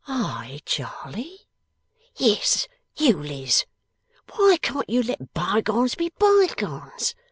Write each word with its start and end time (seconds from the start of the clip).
'I, 0.07 0.61
Charley?' 0.65 1.41
'Yes, 2.17 2.67
you, 2.97 3.21
Liz. 3.21 3.65
Why 4.33 4.57
can't 4.59 4.89
you 4.89 5.03
let 5.03 5.31
bygones 5.35 5.93
be 5.93 6.11
bygones? 6.17 7.13